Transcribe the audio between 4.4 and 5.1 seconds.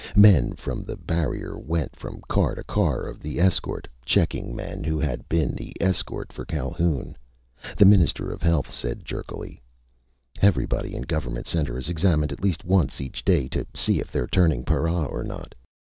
men who